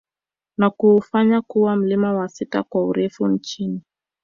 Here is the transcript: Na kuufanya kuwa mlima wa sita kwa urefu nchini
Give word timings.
Na 0.57 0.69
kuufanya 0.69 1.41
kuwa 1.41 1.75
mlima 1.75 2.13
wa 2.13 2.29
sita 2.29 2.63
kwa 2.63 2.85
urefu 2.85 3.27
nchini 3.27 3.81